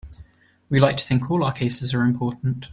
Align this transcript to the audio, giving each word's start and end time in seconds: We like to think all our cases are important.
We 0.67 0.79
like 0.79 0.97
to 0.97 1.05
think 1.05 1.29
all 1.29 1.43
our 1.43 1.51
cases 1.51 1.93
are 1.93 2.01
important. 2.01 2.69